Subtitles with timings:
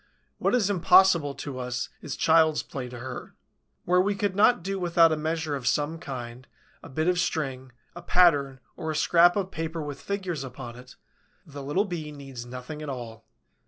[0.39, 3.35] What is impossible to us is child's play to her.
[3.85, 6.47] Where we could not do without a measure of some kind,
[6.81, 10.95] a bit of string, a pattern or a scrap of paper with figures upon it,
[11.45, 13.25] the little Bee needs nothing at all.